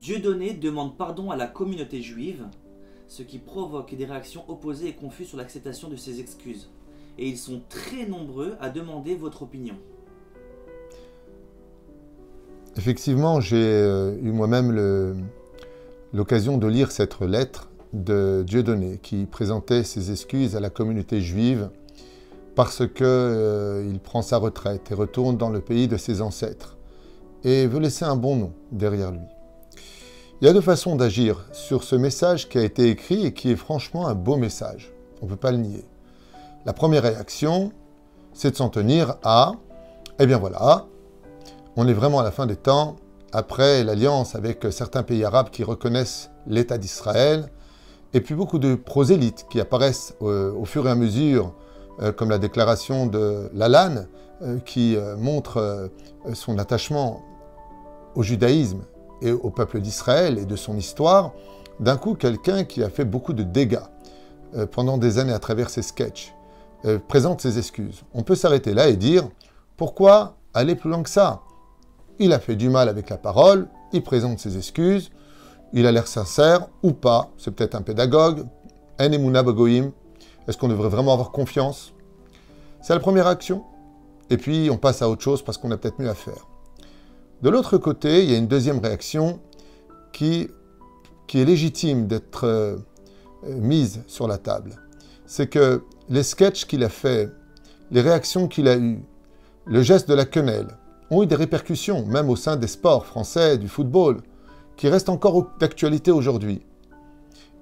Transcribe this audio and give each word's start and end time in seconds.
Dieudonné 0.00 0.54
demande 0.54 0.96
pardon 0.96 1.30
à 1.30 1.36
la 1.36 1.46
communauté 1.46 2.02
juive, 2.02 2.46
ce 3.08 3.22
qui 3.22 3.38
provoque 3.38 3.94
des 3.96 4.04
réactions 4.04 4.44
opposées 4.48 4.88
et 4.88 4.92
confuses 4.92 5.28
sur 5.28 5.38
l'acceptation 5.38 5.88
de 5.88 5.96
ses 5.96 6.20
excuses. 6.20 6.70
Et 7.18 7.28
ils 7.28 7.36
sont 7.36 7.62
très 7.68 8.06
nombreux 8.06 8.54
à 8.60 8.70
demander 8.70 9.16
votre 9.16 9.42
opinion. 9.42 9.74
Effectivement, 12.76 13.40
j'ai 13.40 13.56
euh, 13.56 14.16
eu 14.22 14.30
moi-même 14.30 15.26
l'occasion 16.12 16.58
de 16.58 16.68
lire 16.68 16.92
cette 16.92 17.20
lettre 17.20 17.68
de 17.92 18.44
Dieudonné 18.46 19.00
qui 19.02 19.26
présentait 19.26 19.82
ses 19.82 20.12
excuses 20.12 20.54
à 20.54 20.60
la 20.60 20.70
communauté 20.70 21.20
juive 21.20 21.70
parce 22.54 22.86
qu'il 22.86 24.00
prend 24.04 24.22
sa 24.22 24.36
retraite 24.36 24.92
et 24.92 24.94
retourne 24.94 25.36
dans 25.36 25.50
le 25.50 25.60
pays 25.60 25.88
de 25.88 25.96
ses 25.96 26.22
ancêtres 26.22 26.76
et 27.42 27.66
veut 27.66 27.80
laisser 27.80 28.04
un 28.04 28.16
bon 28.16 28.36
nom 28.36 28.52
derrière 28.70 29.10
lui. 29.10 29.20
Il 30.40 30.46
y 30.46 30.48
a 30.48 30.52
deux 30.52 30.60
façons 30.60 30.94
d'agir 30.94 31.44
sur 31.50 31.82
ce 31.82 31.96
message 31.96 32.48
qui 32.48 32.58
a 32.58 32.62
été 32.62 32.90
écrit 32.90 33.26
et 33.26 33.32
qui 33.32 33.50
est 33.50 33.56
franchement 33.56 34.06
un 34.06 34.14
beau 34.14 34.36
message. 34.36 34.92
On 35.20 35.24
ne 35.24 35.30
peut 35.30 35.36
pas 35.36 35.50
le 35.50 35.56
nier. 35.56 35.84
La 36.64 36.72
première 36.72 37.02
réaction, 37.02 37.72
c'est 38.34 38.52
de 38.52 38.56
s'en 38.56 38.68
tenir 38.68 39.16
à, 39.24 39.54
eh 40.20 40.26
bien 40.26 40.38
voilà, 40.38 40.86
on 41.74 41.88
est 41.88 41.92
vraiment 41.92 42.20
à 42.20 42.22
la 42.22 42.30
fin 42.30 42.46
des 42.46 42.54
temps, 42.54 42.94
après 43.32 43.82
l'alliance 43.82 44.36
avec 44.36 44.64
certains 44.70 45.02
pays 45.02 45.24
arabes 45.24 45.50
qui 45.50 45.64
reconnaissent 45.64 46.30
l'État 46.46 46.78
d'Israël, 46.78 47.48
et 48.14 48.20
puis 48.20 48.36
beaucoup 48.36 48.60
de 48.60 48.76
prosélytes 48.76 49.44
qui 49.50 49.60
apparaissent 49.60 50.14
euh, 50.22 50.52
au 50.52 50.66
fur 50.66 50.86
et 50.86 50.90
à 50.92 50.94
mesure, 50.94 51.52
euh, 52.00 52.12
comme 52.12 52.30
la 52.30 52.38
déclaration 52.38 53.06
de 53.06 53.50
Lalanne, 53.54 54.06
euh, 54.42 54.60
qui 54.60 54.96
montre 55.16 55.90
son 56.32 56.58
attachement 56.58 57.24
au 58.14 58.22
judaïsme 58.22 58.84
et 59.22 59.32
au 59.32 59.50
peuple 59.50 59.80
d'Israël 59.80 60.38
et 60.38 60.46
de 60.46 60.56
son 60.56 60.76
histoire, 60.76 61.32
d'un 61.80 61.96
coup 61.96 62.14
quelqu'un 62.14 62.64
qui 62.64 62.82
a 62.82 62.90
fait 62.90 63.04
beaucoup 63.04 63.32
de 63.32 63.42
dégâts 63.42 63.78
euh, 64.56 64.66
pendant 64.66 64.98
des 64.98 65.18
années 65.18 65.32
à 65.32 65.38
travers 65.38 65.70
ses 65.70 65.82
sketchs, 65.82 66.34
euh, 66.84 66.98
présente 66.98 67.40
ses 67.40 67.58
excuses. 67.58 68.02
On 68.14 68.22
peut 68.22 68.34
s'arrêter 68.34 68.74
là 68.74 68.88
et 68.88 68.96
dire, 68.96 69.28
pourquoi 69.76 70.36
aller 70.54 70.74
plus 70.74 70.90
loin 70.90 71.02
que 71.02 71.10
ça? 71.10 71.42
Il 72.18 72.32
a 72.32 72.38
fait 72.38 72.56
du 72.56 72.68
mal 72.68 72.88
avec 72.88 73.10
la 73.10 73.16
parole, 73.16 73.68
il 73.92 74.02
présente 74.02 74.38
ses 74.38 74.56
excuses, 74.56 75.10
il 75.72 75.86
a 75.86 75.92
l'air 75.92 76.06
sincère 76.06 76.68
ou 76.82 76.92
pas, 76.92 77.30
c'est 77.36 77.50
peut-être 77.50 77.74
un 77.74 77.82
pédagogue. 77.82 78.46
Est-ce 78.98 80.56
qu'on 80.56 80.68
devrait 80.68 80.88
vraiment 80.88 81.12
avoir 81.12 81.30
confiance? 81.30 81.92
C'est 82.80 82.94
la 82.94 83.00
première 83.00 83.26
action. 83.26 83.64
Et 84.30 84.36
puis 84.36 84.68
on 84.70 84.76
passe 84.76 85.02
à 85.02 85.08
autre 85.08 85.22
chose 85.22 85.42
parce 85.42 85.58
qu'on 85.58 85.70
a 85.70 85.76
peut-être 85.76 86.00
mieux 86.00 86.08
à 86.08 86.14
faire. 86.14 86.46
De 87.40 87.50
l'autre 87.50 87.78
côté, 87.78 88.24
il 88.24 88.30
y 88.30 88.34
a 88.34 88.38
une 88.38 88.48
deuxième 88.48 88.80
réaction 88.80 89.38
qui, 90.12 90.48
est 91.34 91.44
légitime 91.44 92.08
d'être 92.08 92.44
euh, 92.44 92.76
mise 93.46 94.02
sur 94.08 94.26
la 94.26 94.38
table. 94.38 94.74
C'est 95.24 95.46
que 95.46 95.84
les 96.08 96.24
sketchs 96.24 96.66
qu'il 96.66 96.82
a 96.82 96.88
fait, 96.88 97.30
les 97.92 98.00
réactions 98.00 98.48
qu'il 98.48 98.66
a 98.66 98.76
eues, 98.76 99.04
le 99.66 99.82
geste 99.82 100.08
de 100.08 100.14
la 100.14 100.24
quenelle, 100.24 100.66
ont 101.10 101.22
eu 101.22 101.26
des 101.26 101.36
répercussions, 101.36 102.04
même 102.06 102.28
au 102.28 102.34
sein 102.34 102.56
des 102.56 102.66
sports 102.66 103.06
français, 103.06 103.56
du 103.56 103.68
football, 103.68 104.20
qui 104.76 104.88
restent 104.88 105.08
encore 105.08 105.52
d'actualité 105.60 106.10
aujourd'hui. 106.10 106.62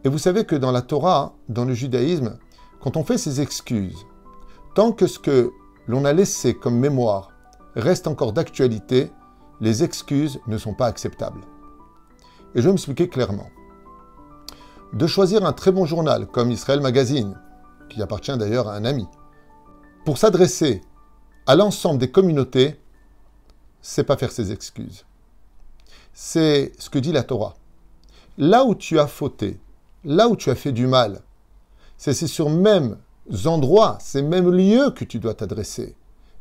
Et 0.05 0.09
vous 0.09 0.19
savez 0.19 0.45
que 0.45 0.57
dans 0.57 0.73
la 0.73 0.83
Torah, 0.83 1.35
dans 1.49 1.65
le 1.67 1.75
judaïsme, 1.75 2.39
quand 2.81 2.97
on 2.97 3.05
fait 3.05 3.19
ses 3.19 3.43
excuses, 3.43 4.07
tant 4.75 4.93
que 4.93 5.07
ce 5.07 5.19
que 5.19 5.51
l'on 5.87 6.07
a 6.07 6.15
laissé 6.15 6.55
comme 6.55 6.79
mémoire 6.79 7.31
reste 7.75 8.07
encore 8.07 8.33
d'actualité, 8.33 9.11
les 9.61 9.85
excuses 9.85 10.41
ne 10.47 10.59
sont 10.59 10.75
pas 10.75 10.87
acceptables. 10.87 11.41
Et 12.55 12.61
je 12.61 12.67
vais 12.67 12.73
m'expliquer 12.73 13.09
clairement. 13.09 13.51
De 14.93 15.07
choisir 15.07 15.45
un 15.45 15.53
très 15.53 15.73
bon 15.73 15.85
journal 15.85 16.27
comme 16.27 16.51
Israël 16.51 16.81
Magazine, 16.81 17.39
qui 17.89 18.03
appartient 18.03 18.37
d'ailleurs 18.37 18.69
à 18.69 18.75
un 18.75 18.85
ami, 18.85 19.07
pour 20.05 20.19
s'adresser 20.19 20.83
à 21.47 21.55
l'ensemble 21.55 21.99
des 21.99 22.11
communautés, 22.11 22.81
c'est 23.83 24.05
pas 24.05 24.17
faire 24.17 24.33
ses 24.33 24.53
excuses. 24.53 25.05
C'est 26.13 26.73
ce 26.79 26.91
que 26.91 26.99
dit 26.99 27.13
la 27.13 27.23
Torah. 27.23 27.55
Là 28.39 28.65
où 28.65 28.75
tu 28.75 28.99
as 28.99 29.07
fauté, 29.07 29.61
là 30.05 30.29
où 30.29 30.37
tu 30.37 30.51
as 30.51 30.55
fait 30.55 30.73
du 30.73 30.87
mal, 30.87 31.21
c'est 31.97 32.13
ces 32.13 32.27
sur 32.27 32.51
mêmes 32.51 32.97
endroits, 33.45 33.99
ces 34.01 34.23
mêmes 34.23 34.51
lieux 34.51 34.91
que 34.91 35.05
tu 35.05 35.19
dois 35.19 35.35
t'adresser. 35.35 35.97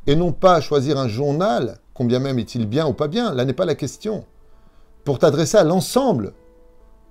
Et 0.08 0.16
non 0.16 0.32
pas 0.32 0.62
choisir 0.62 0.98
un 1.00 1.08
journal, 1.08 1.80
combien 1.96 2.20
même 2.20 2.38
est-il 2.38 2.68
bien 2.68 2.86
ou 2.86 2.94
pas 2.94 3.08
bien, 3.08 3.34
là 3.34 3.44
n'est 3.46 3.54
pas 3.54 3.66
la 3.66 3.74
question. 3.76 4.26
Pour 5.04 5.18
t'adresser 5.18 5.58
à 5.58 5.64
l'ensemble 5.64 6.34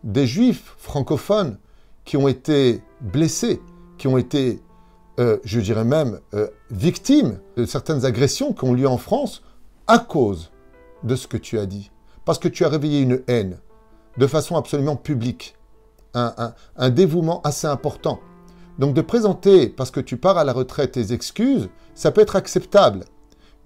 des 0.05 0.27
juifs 0.29 0.75
francophones 0.79 1.59
qui 2.05 2.17
ont 2.17 2.29
été 2.29 2.83
blessés, 3.01 3.61
qui 3.99 4.07
ont 4.09 4.19
été, 4.19 4.61
euh, 5.19 5.39
je 5.45 5.59
dirais 5.61 5.85
même, 5.85 6.21
euh, 6.35 6.47
victimes 6.71 7.39
de 7.57 7.65
certaines 7.67 8.05
agressions 8.05 8.53
qui 8.53 8.65
ont 8.65 8.75
lieu 8.75 8.87
en 8.89 8.99
France 8.99 9.43
à 9.87 9.99
cause 9.99 10.51
de 11.03 11.17
ce 11.17 11.27
que 11.27 11.37
tu 11.39 11.59
as 11.59 11.67
dit. 11.67 11.91
Parce 12.25 12.39
que 12.39 12.49
tu 12.49 12.65
as 12.65 12.69
réveillé 12.69 13.01
une 13.01 13.23
haine 13.27 13.59
de 14.19 14.27
façon 14.27 14.57
absolument 14.57 14.97
publique. 14.97 15.57
Un, 16.15 16.33
un- 16.37 16.55
un 16.77 16.91
dévouement 16.91 17.41
assez 17.43 17.67
important. 17.67 18.21
Donc 18.79 18.95
de 18.95 19.01
présenter, 19.01 19.69
parce 19.69 19.91
que 19.91 20.01
tu 20.01 20.17
pars 20.17 20.37
à 20.39 20.45
la 20.45 20.53
retraite, 20.53 20.93
tes 20.93 21.13
excuses, 21.13 21.69
ça 21.95 22.11
peut 22.11 22.21
être 22.21 22.37
acceptable. 22.37 23.05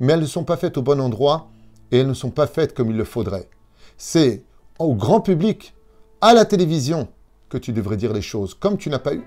Mais 0.00 0.12
elles 0.12 0.20
ne 0.20 0.26
sont 0.26 0.44
pas 0.44 0.56
faites 0.56 0.76
au 0.76 0.82
bon 0.82 1.00
endroit 1.00 1.48
et 1.90 1.98
elles 1.98 2.06
ne 2.06 2.14
sont 2.14 2.30
pas 2.30 2.46
faites 2.46 2.74
comme 2.74 2.90
il 2.90 2.96
le 2.96 3.04
faudrait. 3.04 3.48
C'est 3.96 4.44
au 4.78 4.94
grand 4.94 5.20
public, 5.20 5.74
à 6.20 6.34
la 6.34 6.44
télévision, 6.44 7.08
que 7.48 7.58
tu 7.58 7.72
devrais 7.72 7.96
dire 7.96 8.12
les 8.12 8.22
choses. 8.22 8.54
Comme 8.54 8.76
tu 8.76 8.90
n'as 8.90 8.98
pas 8.98 9.14
eu 9.14 9.24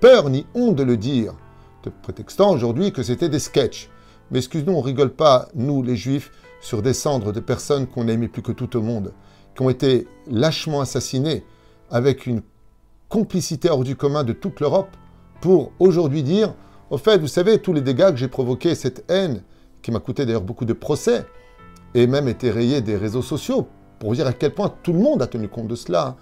peur 0.00 0.28
ni 0.30 0.46
honte 0.54 0.76
de 0.76 0.82
le 0.82 0.96
dire, 0.96 1.34
te 1.82 1.88
prétextant 1.88 2.52
aujourd'hui 2.52 2.92
que 2.92 3.02
c'était 3.02 3.28
des 3.28 3.38
sketchs. 3.38 3.90
Mais 4.30 4.38
excuse-nous, 4.38 4.72
on 4.72 4.80
rigole 4.80 5.12
pas, 5.12 5.48
nous 5.54 5.82
les 5.82 5.96
juifs, 5.96 6.30
sur 6.60 6.80
des 6.80 6.94
cendres 6.94 7.32
de 7.32 7.40
personnes 7.40 7.86
qu'on 7.86 8.08
aimait 8.08 8.28
plus 8.28 8.42
que 8.42 8.52
tout 8.52 8.76
au 8.76 8.82
monde, 8.82 9.12
qui 9.54 9.62
ont 9.62 9.70
été 9.70 10.08
lâchement 10.26 10.80
assassinées 10.80 11.44
avec 11.90 12.26
une 12.26 12.42
complicité 13.08 13.68
hors 13.68 13.84
du 13.84 13.96
commun 13.96 14.24
de 14.24 14.32
toute 14.32 14.60
l'Europe 14.60 14.96
pour 15.40 15.72
aujourd'hui 15.78 16.22
dire, 16.22 16.54
au 16.90 16.96
fait, 16.96 17.18
vous 17.18 17.28
savez, 17.28 17.58
tous 17.58 17.72
les 17.72 17.82
dégâts 17.82 18.10
que 18.10 18.16
j'ai 18.16 18.28
provoqués, 18.28 18.74
cette 18.74 19.04
haine, 19.10 19.42
qui 19.84 19.92
m'a 19.92 20.00
coûté 20.00 20.24
d'ailleurs 20.24 20.42
beaucoup 20.42 20.64
de 20.64 20.72
procès, 20.72 21.26
et 21.94 22.06
même 22.06 22.26
été 22.26 22.50
rayé 22.50 22.80
des 22.80 22.96
réseaux 22.96 23.22
sociaux, 23.22 23.68
pour 23.98 24.14
dire 24.14 24.26
à 24.26 24.32
quel 24.32 24.54
point 24.54 24.74
tout 24.82 24.94
le 24.94 24.98
monde 24.98 25.20
a 25.20 25.26
tenu 25.26 25.46
compte 25.46 25.68
de 25.68 25.74
cela, 25.74 26.06
hein, 26.06 26.16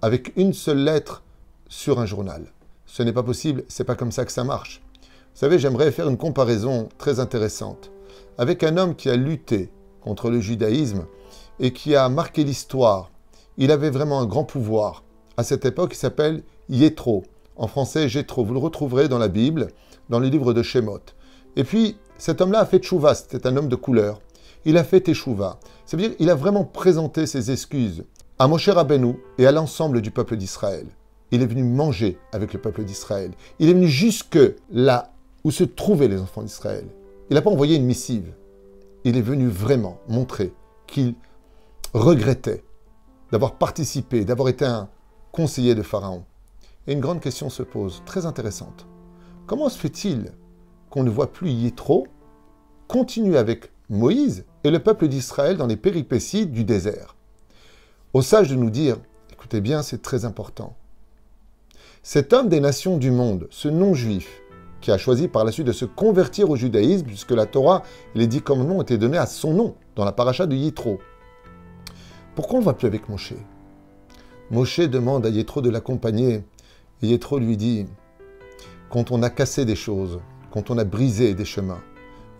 avec 0.00 0.32
une 0.36 0.54
seule 0.54 0.82
lettre 0.82 1.22
sur 1.68 2.00
un 2.00 2.06
journal. 2.06 2.46
Ce 2.86 3.02
n'est 3.02 3.12
pas 3.12 3.22
possible, 3.22 3.64
c'est 3.68 3.84
pas 3.84 3.94
comme 3.94 4.12
ça 4.12 4.24
que 4.24 4.32
ça 4.32 4.44
marche. 4.44 4.82
Vous 4.92 5.38
savez, 5.38 5.58
j'aimerais 5.58 5.92
faire 5.92 6.08
une 6.08 6.16
comparaison 6.16 6.88
très 6.98 7.20
intéressante 7.20 7.90
avec 8.38 8.64
un 8.64 8.78
homme 8.78 8.96
qui 8.96 9.10
a 9.10 9.16
lutté 9.16 9.70
contre 10.00 10.30
le 10.30 10.40
judaïsme 10.40 11.04
et 11.60 11.72
qui 11.72 11.94
a 11.94 12.08
marqué 12.08 12.44
l'histoire. 12.44 13.10
Il 13.58 13.70
avait 13.70 13.90
vraiment 13.90 14.20
un 14.20 14.26
grand 14.26 14.44
pouvoir. 14.44 15.04
À 15.36 15.44
cette 15.44 15.66
époque, 15.66 15.92
il 15.92 15.98
s'appelle 15.98 16.42
Yétro. 16.68 17.24
En 17.56 17.66
français, 17.66 18.08
Jétro. 18.08 18.44
Vous 18.44 18.54
le 18.54 18.58
retrouverez 18.58 19.08
dans 19.08 19.18
la 19.18 19.28
Bible, 19.28 19.68
dans 20.08 20.18
le 20.18 20.28
livre 20.28 20.54
de 20.54 20.62
Shemot. 20.62 21.00
Et 21.56 21.64
puis, 21.64 21.98
cet 22.22 22.40
homme-là 22.40 22.60
a 22.60 22.66
fait 22.66 22.78
tchouva. 22.78 23.16
C'était 23.16 23.48
un 23.48 23.56
homme 23.56 23.66
de 23.66 23.74
couleur. 23.74 24.20
Il 24.64 24.76
a 24.76 24.84
fait 24.84 25.00
teshuva. 25.00 25.58
Ça 25.84 25.96
veut 25.96 26.04
dire 26.04 26.16
qu'il 26.16 26.30
a 26.30 26.36
vraiment 26.36 26.62
présenté 26.62 27.26
ses 27.26 27.50
excuses 27.50 28.04
à 28.38 28.46
Moshe 28.46 28.68
Rabbeinu 28.68 29.16
et 29.38 29.46
à 29.48 29.50
l'ensemble 29.50 30.00
du 30.00 30.12
peuple 30.12 30.36
d'Israël. 30.36 30.86
Il 31.32 31.42
est 31.42 31.46
venu 31.46 31.64
manger 31.64 32.20
avec 32.30 32.52
le 32.52 32.60
peuple 32.60 32.84
d'Israël. 32.84 33.32
Il 33.58 33.68
est 33.68 33.72
venu 33.72 33.88
jusque 33.88 34.38
là 34.70 35.12
où 35.42 35.50
se 35.50 35.64
trouvaient 35.64 36.06
les 36.06 36.20
enfants 36.20 36.44
d'Israël. 36.44 36.84
Il 37.28 37.34
n'a 37.34 37.42
pas 37.42 37.50
envoyé 37.50 37.74
une 37.74 37.86
missive. 37.86 38.32
Il 39.02 39.16
est 39.16 39.20
venu 39.20 39.48
vraiment 39.48 39.98
montrer 40.08 40.52
qu'il 40.86 41.16
regrettait 41.92 42.62
d'avoir 43.32 43.54
participé, 43.56 44.24
d'avoir 44.24 44.48
été 44.48 44.64
un 44.64 44.88
conseiller 45.32 45.74
de 45.74 45.82
Pharaon. 45.82 46.22
Et 46.86 46.92
une 46.92 47.00
grande 47.00 47.20
question 47.20 47.50
se 47.50 47.64
pose, 47.64 48.00
très 48.06 48.26
intéressante. 48.26 48.86
Comment 49.48 49.68
se 49.68 49.76
fait-il 49.76 50.30
qu'on 50.92 51.02
ne 51.02 51.10
voit 51.10 51.32
plus 51.32 51.50
Yétro 51.50 52.06
continuer 52.92 53.38
avec 53.38 53.70
Moïse 53.88 54.44
et 54.64 54.70
le 54.70 54.78
peuple 54.78 55.08
d'Israël 55.08 55.56
dans 55.56 55.66
les 55.66 55.78
péripéties 55.78 56.44
du 56.44 56.62
désert 56.62 57.16
Au 58.12 58.20
sage 58.20 58.50
de 58.50 58.54
nous 58.54 58.68
dire, 58.68 58.98
écoutez 59.32 59.62
bien, 59.62 59.80
c'est 59.80 60.02
très 60.02 60.26
important. 60.26 60.76
Cet 62.02 62.34
homme 62.34 62.50
des 62.50 62.60
nations 62.60 62.98
du 62.98 63.10
monde, 63.10 63.48
ce 63.48 63.68
non-juif, 63.68 64.42
qui 64.82 64.90
a 64.90 64.98
choisi 64.98 65.28
par 65.28 65.46
la 65.46 65.52
suite 65.52 65.68
de 65.68 65.72
se 65.72 65.86
convertir 65.86 66.50
au 66.50 66.56
judaïsme, 66.56 67.06
puisque 67.06 67.30
la 67.30 67.46
Torah, 67.46 67.82
les 68.14 68.26
dix 68.26 68.42
commandements 68.42 68.82
étaient 68.82 68.98
donnés 68.98 69.16
à 69.16 69.24
son 69.24 69.54
nom, 69.54 69.74
dans 69.96 70.04
la 70.04 70.12
paracha 70.12 70.44
de 70.44 70.54
Yitro. 70.54 70.98
Pourquoi 72.34 72.58
on 72.58 72.60
ne 72.60 72.66
va 72.66 72.74
plus 72.74 72.88
avec 72.88 73.08
Moshe? 73.08 73.32
Moshe 74.50 74.80
demande 74.80 75.24
à 75.24 75.30
Yétro 75.30 75.62
de 75.62 75.70
l'accompagner, 75.70 76.44
et 77.00 77.06
Yétro 77.06 77.38
lui 77.38 77.56
dit, 77.56 77.86
quand 78.90 79.10
on 79.12 79.22
a 79.22 79.30
cassé 79.30 79.64
des 79.64 79.76
choses, 79.76 80.20
quand 80.50 80.70
on 80.70 80.76
a 80.76 80.84
brisé 80.84 81.32
des 81.32 81.46
chemins, 81.46 81.80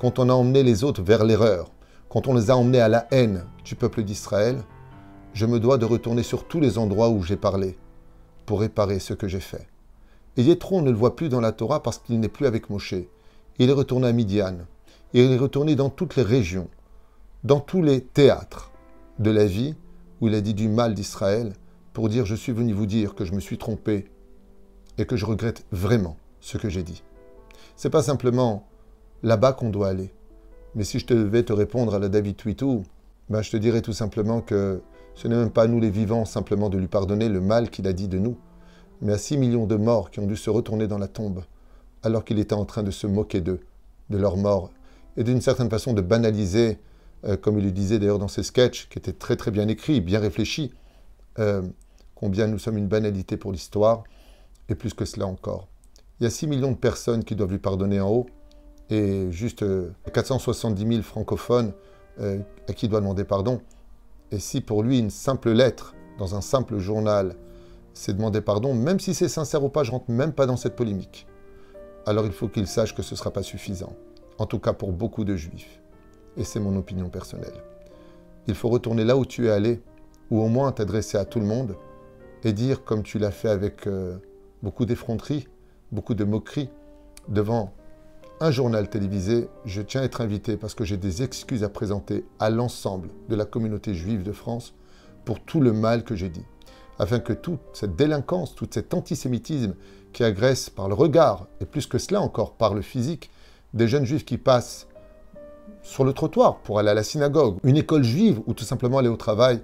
quand 0.02 0.18
on 0.18 0.28
a 0.28 0.32
emmené 0.32 0.64
les 0.64 0.82
autres 0.82 1.00
vers 1.00 1.24
l'erreur, 1.24 1.70
quand 2.08 2.26
on 2.26 2.34
les 2.34 2.50
a 2.50 2.56
emmenés 2.56 2.80
à 2.80 2.88
la 2.88 3.06
haine 3.12 3.44
du 3.64 3.76
peuple 3.76 4.02
d'Israël, 4.02 4.60
je 5.32 5.46
me 5.46 5.60
dois 5.60 5.78
de 5.78 5.84
retourner 5.84 6.24
sur 6.24 6.48
tous 6.48 6.58
les 6.58 6.76
endroits 6.76 7.08
où 7.08 7.22
j'ai 7.22 7.36
parlé 7.36 7.78
pour 8.44 8.62
réparer 8.62 8.98
ce 8.98 9.14
que 9.14 9.28
j'ai 9.28 9.38
fait. 9.38 9.68
Et 10.36 10.42
Yétro, 10.42 10.82
ne 10.82 10.90
le 10.90 10.96
voit 10.96 11.14
plus 11.14 11.28
dans 11.28 11.40
la 11.40 11.52
Torah 11.52 11.84
parce 11.84 11.98
qu'il 11.98 12.18
n'est 12.18 12.28
plus 12.28 12.46
avec 12.46 12.68
Moshe. 12.68 12.96
Il 13.60 13.70
est 13.70 13.74
retourné 13.74 14.08
à 14.08 14.12
Midian. 14.12 14.56
Et 15.14 15.24
il 15.24 15.30
est 15.30 15.38
retourné 15.38 15.76
dans 15.76 15.88
toutes 15.88 16.16
les 16.16 16.24
régions, 16.24 16.68
dans 17.44 17.60
tous 17.60 17.80
les 17.80 18.00
théâtres 18.00 18.72
de 19.20 19.30
la 19.30 19.46
vie 19.46 19.76
où 20.20 20.26
il 20.26 20.34
a 20.34 20.40
dit 20.40 20.54
du 20.54 20.66
mal 20.66 20.94
d'Israël 20.94 21.52
pour 21.92 22.08
dire 22.08 22.26
je 22.26 22.34
suis 22.34 22.52
venu 22.52 22.72
vous 22.72 22.86
dire 22.86 23.14
que 23.14 23.24
je 23.24 23.34
me 23.34 23.40
suis 23.40 23.56
trompé 23.56 24.06
et 24.98 25.06
que 25.06 25.14
je 25.14 25.26
regrette 25.26 25.64
vraiment 25.70 26.16
ce 26.40 26.58
que 26.58 26.68
j'ai 26.68 26.82
dit. 26.82 27.04
C'est 27.76 27.88
pas 27.90 28.02
simplement 28.02 28.66
là-bas 29.22 29.52
qu'on 29.52 29.70
doit 29.70 29.88
aller. 29.88 30.12
Mais 30.74 30.84
si 30.84 30.98
je 30.98 31.06
devais 31.06 31.42
te 31.42 31.52
répondre 31.52 31.94
à 31.94 31.98
la 31.98 32.08
David 32.08 32.36
Twitou, 32.36 32.82
ben 33.28 33.42
je 33.42 33.50
te 33.50 33.56
dirais 33.56 33.82
tout 33.82 33.92
simplement 33.92 34.40
que 34.40 34.80
ce 35.14 35.28
n'est 35.28 35.36
même 35.36 35.50
pas 35.50 35.64
à 35.64 35.66
nous 35.66 35.80
les 35.80 35.90
vivants 35.90 36.24
simplement 36.24 36.70
de 36.70 36.78
lui 36.78 36.88
pardonner 36.88 37.28
le 37.28 37.40
mal 37.40 37.70
qu'il 37.70 37.86
a 37.86 37.92
dit 37.92 38.08
de 38.08 38.18
nous, 38.18 38.36
mais 39.00 39.12
à 39.12 39.18
six 39.18 39.36
millions 39.36 39.66
de 39.66 39.76
morts 39.76 40.10
qui 40.10 40.20
ont 40.20 40.26
dû 40.26 40.36
se 40.36 40.50
retourner 40.50 40.86
dans 40.86 40.98
la 40.98 41.08
tombe 41.08 41.42
alors 42.02 42.24
qu'il 42.24 42.38
était 42.38 42.54
en 42.54 42.64
train 42.64 42.82
de 42.82 42.90
se 42.90 43.06
moquer 43.06 43.40
d'eux, 43.40 43.60
de 44.10 44.18
leur 44.18 44.36
mort, 44.36 44.70
et 45.16 45.24
d'une 45.24 45.40
certaine 45.40 45.70
façon 45.70 45.92
de 45.92 46.00
banaliser, 46.00 46.78
euh, 47.24 47.36
comme 47.36 47.58
il 47.58 47.64
le 47.64 47.70
disait 47.70 47.98
d'ailleurs 47.98 48.18
dans 48.18 48.28
ses 48.28 48.42
sketchs, 48.42 48.88
qui 48.88 48.98
étaient 48.98 49.12
très 49.12 49.36
très 49.36 49.50
bien 49.50 49.68
écrits, 49.68 50.00
bien 50.00 50.18
réfléchis, 50.18 50.72
euh, 51.38 51.62
combien 52.14 52.46
nous 52.46 52.58
sommes 52.58 52.78
une 52.78 52.88
banalité 52.88 53.36
pour 53.36 53.52
l'histoire, 53.52 54.04
et 54.68 54.74
plus 54.74 54.94
que 54.94 55.04
cela 55.04 55.26
encore. 55.26 55.68
Il 56.18 56.24
y 56.24 56.26
a 56.26 56.30
6 56.30 56.46
millions 56.46 56.72
de 56.72 56.76
personnes 56.76 57.24
qui 57.24 57.36
doivent 57.36 57.50
lui 57.50 57.58
pardonner 57.58 58.00
en 58.00 58.08
haut, 58.08 58.26
et 58.92 59.30
juste 59.30 59.64
470 60.12 60.84
euh, 60.84 60.88
000 60.88 61.02
francophones 61.02 61.72
à 62.18 62.72
qui 62.74 62.88
doit 62.88 63.00
demander 63.00 63.24
pardon. 63.24 63.62
Et 64.30 64.38
si 64.38 64.60
pour 64.60 64.82
lui 64.82 64.98
une 64.98 65.10
simple 65.10 65.50
lettre 65.50 65.94
dans 66.18 66.34
un 66.34 66.42
simple 66.42 66.78
journal, 66.78 67.36
c'est 67.94 68.14
demander 68.14 68.42
pardon, 68.42 68.74
même 68.74 69.00
si 69.00 69.14
c'est 69.14 69.28
sincère 69.28 69.64
ou 69.64 69.70
pas, 69.70 69.82
je 69.82 69.90
rentre 69.90 70.10
même 70.10 70.32
pas 70.32 70.46
dans 70.46 70.56
cette 70.56 70.76
polémique. 70.76 71.26
Alors 72.04 72.26
il 72.26 72.32
faut 72.32 72.48
qu'il 72.48 72.66
sache 72.66 72.94
que 72.94 73.02
ce 73.02 73.14
ne 73.14 73.16
sera 73.16 73.30
pas 73.30 73.42
suffisant, 73.42 73.94
en 74.38 74.44
tout 74.44 74.58
cas 74.58 74.74
pour 74.74 74.92
beaucoup 74.92 75.24
de 75.24 75.36
juifs. 75.36 75.80
Et 76.36 76.44
c'est 76.44 76.60
mon 76.60 76.76
opinion 76.76 77.08
personnelle. 77.08 77.62
Il 78.46 78.54
faut 78.54 78.68
retourner 78.68 79.04
là 79.04 79.16
où 79.16 79.24
tu 79.24 79.46
es 79.46 79.50
allé, 79.50 79.80
ou 80.30 80.42
au 80.42 80.48
moins 80.48 80.70
t'adresser 80.72 81.16
à 81.16 81.24
tout 81.24 81.40
le 81.40 81.46
monde, 81.46 81.76
et 82.44 82.52
dire, 82.52 82.84
comme 82.84 83.02
tu 83.02 83.18
l'as 83.18 83.30
fait 83.30 83.48
avec 83.48 83.86
euh, 83.86 84.16
beaucoup 84.62 84.84
d'effronterie, 84.84 85.48
beaucoup 85.92 86.14
de 86.14 86.24
moqueries, 86.24 86.70
devant 87.28 87.72
un 88.40 88.50
journal 88.50 88.88
télévisé, 88.88 89.48
je 89.64 89.82
tiens 89.82 90.00
à 90.00 90.04
être 90.04 90.20
invité 90.20 90.56
parce 90.56 90.74
que 90.74 90.84
j'ai 90.84 90.96
des 90.96 91.22
excuses 91.22 91.64
à 91.64 91.68
présenter 91.68 92.24
à 92.38 92.50
l'ensemble 92.50 93.08
de 93.28 93.36
la 93.36 93.44
communauté 93.44 93.94
juive 93.94 94.22
de 94.22 94.32
France 94.32 94.74
pour 95.24 95.40
tout 95.40 95.60
le 95.60 95.72
mal 95.72 96.04
que 96.04 96.16
j'ai 96.16 96.28
dit, 96.28 96.44
afin 96.98 97.20
que 97.20 97.32
toute 97.32 97.60
cette 97.72 97.96
délinquance, 97.96 98.54
tout 98.54 98.68
cet 98.70 98.94
antisémitisme 98.94 99.74
qui 100.12 100.24
agresse 100.24 100.70
par 100.70 100.88
le 100.88 100.94
regard, 100.94 101.46
et 101.60 101.64
plus 101.64 101.86
que 101.86 101.98
cela 101.98 102.20
encore 102.20 102.54
par 102.54 102.74
le 102.74 102.82
physique, 102.82 103.30
des 103.74 103.88
jeunes 103.88 104.04
juifs 104.04 104.24
qui 104.24 104.38
passent 104.38 104.88
sur 105.82 106.04
le 106.04 106.12
trottoir 106.12 106.58
pour 106.58 106.78
aller 106.78 106.90
à 106.90 106.94
la 106.94 107.04
synagogue, 107.04 107.58
une 107.64 107.76
école 107.76 108.04
juive 108.04 108.40
ou 108.46 108.54
tout 108.54 108.64
simplement 108.64 108.98
aller 108.98 109.08
au 109.08 109.16
travail, 109.16 109.62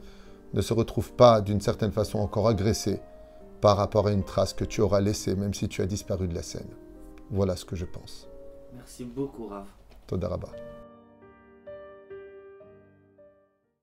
ne 0.55 0.63
se 0.63 0.73
retrouve 0.73 1.13
pas 1.13 1.41
d'une 1.41 1.61
certaine 1.61 1.93
façon 1.93 2.19
encore 2.19 2.49
agressés 2.49 3.01
par 3.61 3.77
rapport 3.77 4.07
à 4.07 4.13
une 4.13 4.25
trace 4.25 4.55
que 4.55 4.65
tu 4.65 4.81
auras 4.81 5.01
laissée 5.01 5.35
même 5.35 5.55
si 5.55 5.69
tu 5.69 5.83
as 5.83 5.87
disparu 5.87 6.29
de 6.29 6.35
la 6.35 6.43
scène. 6.43 6.69
Voilà 7.31 7.57
ce 7.57 7.65
que 7.65 7.77
je 7.77 7.85
pense. 7.85 8.28
Merci 8.75 9.05
beaucoup, 9.05 9.49
Rav. 9.49 9.67
Todarabah. 10.07 10.68